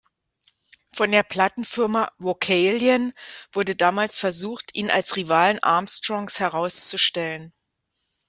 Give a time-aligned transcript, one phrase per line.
[0.91, 3.13] Von der Plattenfirma "Vocalion"
[3.51, 7.53] wurde damals versucht, ihn als Rivalen Armstrongs herauszustellen.